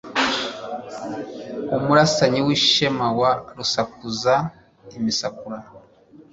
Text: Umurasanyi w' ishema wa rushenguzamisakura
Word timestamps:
Umurasanyi 1.77 2.39
w' 2.47 2.53
ishema 2.57 3.07
wa 3.19 3.31
rushenguzamisakura 3.55 5.57